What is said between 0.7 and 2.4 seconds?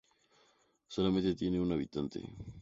Solamente tiene un habitante.